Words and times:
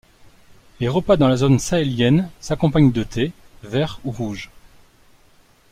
Les 0.79 0.87
repas 0.87 1.15
dans 1.15 1.27
la 1.27 1.37
zone 1.37 1.59
sahélienne 1.59 2.31
s'accompagnent 2.39 2.91
de 2.91 3.03
thé, 3.03 3.31
vert 3.61 3.99
ou 4.03 4.09
rouge. 4.09 4.49